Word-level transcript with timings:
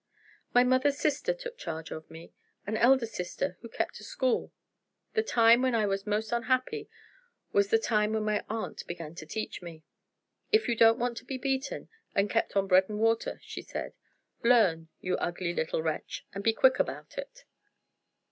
"My 0.51 0.63
mother's 0.63 0.97
sister 0.97 1.31
took 1.31 1.59
charge 1.59 1.91
of 1.91 2.09
me, 2.09 2.33
an 2.65 2.75
elder 2.75 3.05
sister, 3.05 3.55
who 3.61 3.69
kept 3.69 3.99
a 3.99 4.03
school. 4.03 4.51
The 5.13 5.21
time 5.21 5.61
when 5.61 5.75
I 5.75 5.85
was 5.85 6.07
most 6.07 6.31
unhappy 6.31 6.89
was 7.53 7.67
the 7.69 7.77
time 7.77 8.13
when 8.13 8.23
my 8.23 8.43
aunt 8.49 8.87
began 8.87 9.13
to 9.13 9.27
teach 9.27 9.61
me. 9.61 9.83
'If 10.51 10.67
you 10.67 10.75
don't 10.75 10.97
want 10.97 11.17
to 11.17 11.23
be 11.25 11.37
beaten, 11.37 11.87
and 12.15 12.31
kept 12.31 12.55
on 12.55 12.65
bread 12.65 12.89
and 12.89 12.97
water,' 12.97 13.39
she 13.43 13.61
said, 13.61 13.93
'learn, 14.43 14.89
you 15.01 15.17
ugly 15.17 15.53
little 15.53 15.83
wretch, 15.83 16.25
and 16.33 16.43
be 16.43 16.51
quick 16.51 16.79
about 16.79 17.19
it." 17.19 17.45